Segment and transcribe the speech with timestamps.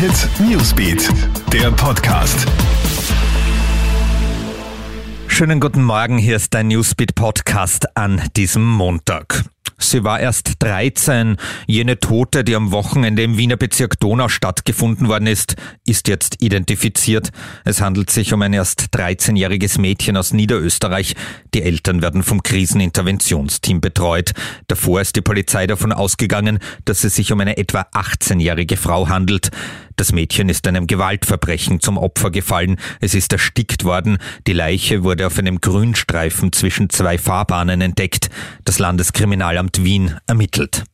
[0.00, 1.10] Hit Newsbeat,
[1.52, 2.46] der Podcast.
[5.26, 9.44] Schönen guten Morgen, hier ist dein Newsbeat Podcast an diesem Montag.
[9.82, 11.36] Sie war erst 13.
[11.66, 17.30] Jene Tote, die am Wochenende im Wiener Bezirk Donau stattgefunden worden ist, ist jetzt identifiziert.
[17.64, 21.14] Es handelt sich um ein erst 13-jähriges Mädchen aus Niederösterreich.
[21.54, 24.32] Die Eltern werden vom Kriseninterventionsteam betreut.
[24.68, 29.50] Davor ist die Polizei davon ausgegangen, dass es sich um eine etwa 18-jährige Frau handelt.
[30.00, 32.78] Das Mädchen ist einem Gewaltverbrechen zum Opfer gefallen.
[33.02, 34.16] Es ist erstickt worden.
[34.46, 38.30] Die Leiche wurde auf einem Grünstreifen zwischen zwei Fahrbahnen entdeckt.
[38.64, 40.84] Das Landeskriminalamt Wien ermittelt.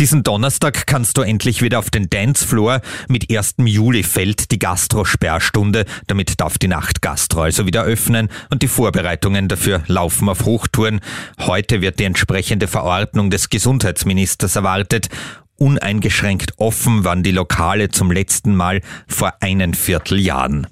[0.00, 2.80] Diesen Donnerstag kannst du endlich wieder auf den Dancefloor.
[3.06, 3.56] Mit 1.
[3.58, 5.84] Juli fällt die Gastro-Sperrstunde.
[6.06, 11.00] Damit darf die Nachtgastro also wieder öffnen und die Vorbereitungen dafür laufen auf Hochtouren.
[11.40, 15.10] Heute wird die entsprechende Verordnung des Gesundheitsministers erwartet
[15.58, 20.66] uneingeschränkt offen waren die Lokale zum letzten Mal vor einen Vierteljahren.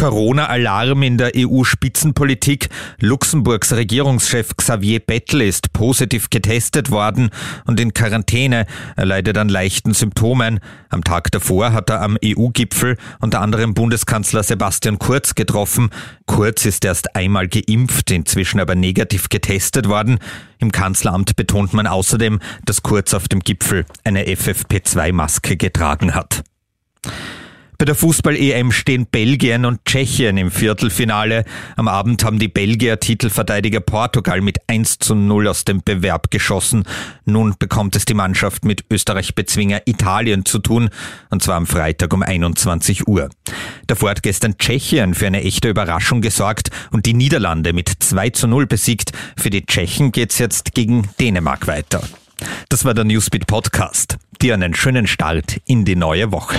[0.00, 2.70] Corona-Alarm in der EU-Spitzenpolitik.
[3.00, 7.28] Luxemburgs Regierungschef Xavier Bettel ist positiv getestet worden
[7.66, 8.64] und in Quarantäne.
[8.96, 10.60] Er leidet an leichten Symptomen.
[10.88, 15.90] Am Tag davor hat er am EU-Gipfel unter anderem Bundeskanzler Sebastian Kurz getroffen.
[16.24, 20.18] Kurz ist erst einmal geimpft, inzwischen aber negativ getestet worden.
[20.60, 26.42] Im Kanzleramt betont man außerdem, dass Kurz auf dem Gipfel eine FFP2-Maske getragen hat.
[27.80, 31.46] Bei der Fußball-EM stehen Belgien und Tschechien im Viertelfinale.
[31.76, 36.84] Am Abend haben die Belgier Titelverteidiger Portugal mit 1 zu 0 aus dem Bewerb geschossen.
[37.24, 40.90] Nun bekommt es die Mannschaft mit Österreich-Bezwinger Italien zu tun,
[41.30, 43.30] und zwar am Freitag um 21 Uhr.
[43.86, 48.46] Davor hat gestern Tschechien für eine echte Überraschung gesorgt und die Niederlande mit 2 zu
[48.46, 49.12] 0 besiegt.
[49.38, 52.02] Für die Tschechen geht's jetzt gegen Dänemark weiter.
[52.68, 54.18] Das war der Newsbeat Podcast.
[54.42, 56.58] Dir einen schönen Start in die neue Woche.